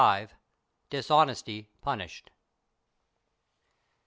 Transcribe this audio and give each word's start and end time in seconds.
CXXXV. 0.01 0.33
DISHONESTY 0.89 1.67
PUNISHED. 1.81 2.31